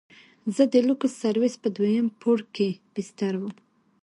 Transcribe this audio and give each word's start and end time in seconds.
زه 0.55 0.63
د 0.73 0.75
لوکس 0.87 1.11
سرويس 1.21 1.55
په 1.63 1.69
دويم 1.75 2.07
پوړ 2.19 2.39
کښې 2.53 2.69
بستر 2.93 3.33
وم. 3.37 3.53